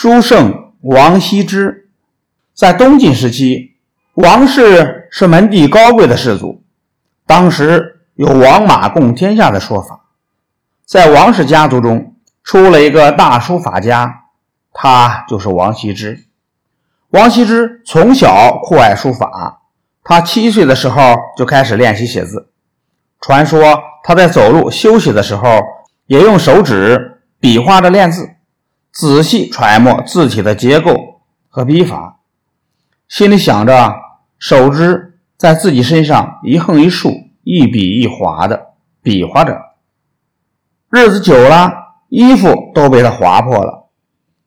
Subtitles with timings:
[0.00, 1.88] 书圣王羲之，
[2.54, 3.72] 在东晋时期，
[4.14, 6.62] 王氏是门第高贵的氏族，
[7.26, 10.04] 当时有王马共天下的说法。
[10.86, 12.14] 在王氏家族中，
[12.44, 14.26] 出了一个大书法家，
[14.72, 16.26] 他就是王羲之。
[17.08, 19.62] 王羲之从小酷爱书法，
[20.04, 22.52] 他七岁的时候就开始练习写字。
[23.20, 25.60] 传说他在走路休息的时候，
[26.06, 28.36] 也用手指比划着练字。
[28.98, 32.18] 仔细揣摩字体的结构和笔法，
[33.06, 33.94] 心里想着，
[34.40, 37.12] 手指在自己身上一横一竖、
[37.44, 38.70] 一笔一划的
[39.00, 39.56] 比划着。
[40.90, 41.70] 日子久了，
[42.08, 43.88] 衣服都被他划破了。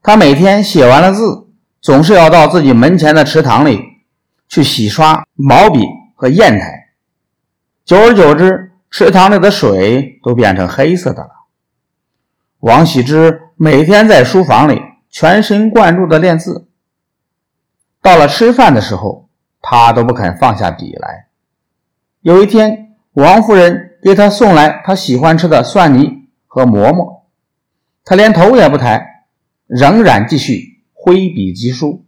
[0.00, 1.48] 他每天写完了字，
[1.80, 3.82] 总是要到自己门前的池塘里
[4.48, 5.80] 去洗刷毛笔
[6.14, 6.90] 和砚台。
[7.84, 11.30] 久而久之，池塘里的水都变成黑色的了。
[12.60, 13.42] 王羲之。
[13.58, 16.68] 每天在书房里全神贯注地练字，
[18.02, 19.30] 到了吃饭的时候，
[19.62, 21.28] 他都不肯放下笔来。
[22.20, 27.30] 有一天，王夫人给他送来他喜欢吃的蒜泥和馍馍，
[28.04, 29.24] 他连头也不抬，
[29.66, 32.04] 仍然继续挥笔疾书。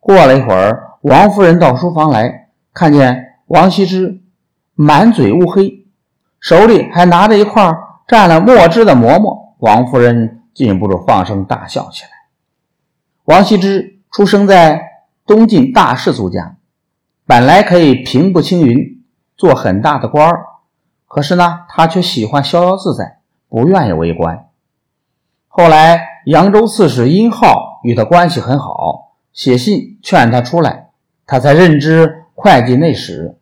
[0.00, 4.20] 过了一会儿，王夫人到书房来，看见王羲之
[4.74, 5.86] 满嘴乌黑，
[6.38, 7.72] 手里还拿着一块
[8.06, 10.40] 蘸了墨汁的馍馍，王夫人。
[10.54, 12.10] 禁不住放声大笑起来。
[13.24, 14.82] 王羲之出生在
[15.26, 16.56] 东晋大氏族家，
[17.26, 19.02] 本来可以平步青云，
[19.36, 20.46] 做很大的官儿，
[21.06, 24.48] 可是呢，他却喜欢逍遥自在，不愿意为官。
[25.48, 30.90] 后来，扬州刺史殷浩与他关系很好，写信劝他出来，
[31.26, 33.38] 他才任职会计内史。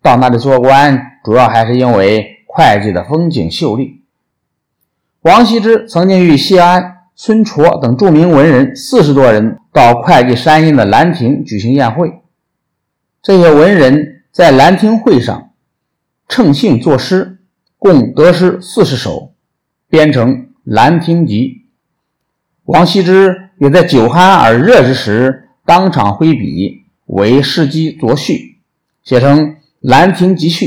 [0.00, 3.99] 到那里做官，主要还是因为会计的风景秀丽。
[5.22, 12.22] 王羲之曾经与谢安、孙绰等著名文人四十多人到会稽山阴的兰亭举行宴会。
[13.20, 15.50] 这些文人在兰亭会上
[16.26, 17.38] 乘兴作诗，
[17.76, 19.34] 共得诗四十首，
[19.90, 20.34] 编成
[20.64, 21.48] 《兰亭集》。
[22.64, 28.62] 王羲之也在酒酣耳热之时，当场挥笔为诗集作序，
[29.02, 29.38] 写成
[29.80, 30.66] 《兰亭集序》。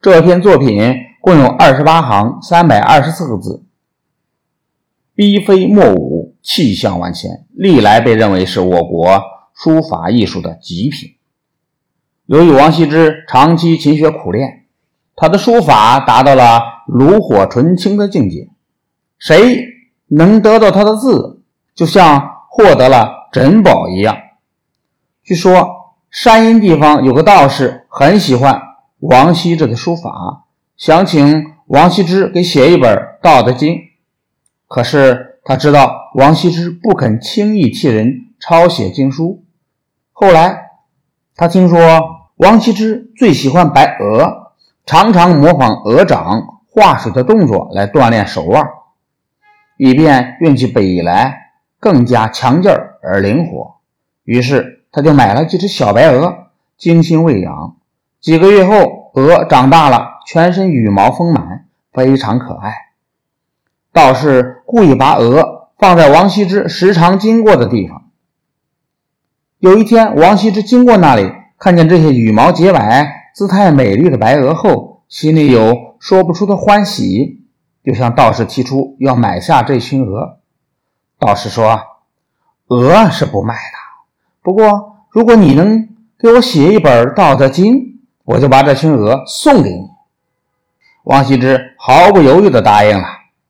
[0.00, 0.80] 这篇作品
[1.20, 3.63] 共有二十八行，三百二十四个字。
[5.14, 9.22] 笔飞墨舞，气象万千，历来被认为是我国
[9.54, 11.10] 书法艺术的极品。
[12.26, 14.64] 由于王羲之长期勤学苦练，
[15.14, 18.48] 他的书法达到了炉火纯青的境界。
[19.16, 19.64] 谁
[20.08, 21.42] 能得到他的字，
[21.74, 22.20] 就像
[22.50, 24.16] 获得了珍宝一样。
[25.22, 28.60] 据说山阴地方有个道士很喜欢
[28.98, 30.44] 王羲之的书法，
[30.76, 33.74] 想请王羲之给写一本《道德经》。
[34.66, 39.44] 可是他知道王羲之不肯轻易替人抄写经书。
[40.12, 40.70] 后来
[41.36, 41.78] 他听说
[42.36, 44.52] 王羲之最喜欢白鹅，
[44.86, 48.64] 常常模仿鹅掌划水的动作来锻炼手腕，
[49.76, 52.70] 以便运起笔来更加强劲
[53.02, 53.76] 而灵活。
[54.24, 56.48] 于是他就买了几只小白鹅，
[56.78, 57.76] 精心喂养。
[58.20, 62.74] 几个月后，鹅长大了，全身羽毛丰满，非常可爱。
[63.94, 68.10] 道士故意把鹅放在王羲之时常经过的地方。
[69.58, 77.44] 有一天，王羲之经过那里，看见这些羽毛洁白、姿态美丽的白鹅后，心里有说不出的欢喜，
[77.84, 80.40] 就向道士提出要买下这群鹅。
[81.20, 81.80] 道士说
[82.66, 83.78] ：“鹅是不卖的，
[84.42, 85.88] 不过如果你能
[86.18, 87.74] 给我写一本《道德经》，
[88.24, 89.86] 我就把这群鹅送给你。”
[91.04, 93.04] 王羲之毫不犹豫地答应了。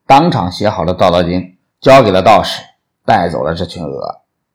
[0.06, 1.40] 当场写好了《道德经》，
[1.80, 2.62] 交给了道士，
[3.06, 4.23] 带走了这群鹅。